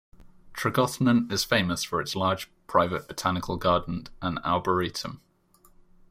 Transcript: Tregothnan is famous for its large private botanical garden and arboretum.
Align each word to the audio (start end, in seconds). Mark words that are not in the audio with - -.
Tregothnan 0.55 1.31
is 1.31 1.43
famous 1.43 1.83
for 1.83 2.01
its 2.01 2.15
large 2.15 2.49
private 2.65 3.07
botanical 3.07 3.55
garden 3.55 4.07
and 4.19 4.39
arboretum. 4.39 5.21